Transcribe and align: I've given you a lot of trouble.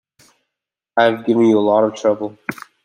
I've 0.97 1.27
given 1.27 1.45
you 1.45 1.59
a 1.59 1.61
lot 1.61 1.83
of 1.83 1.93
trouble. 1.93 2.35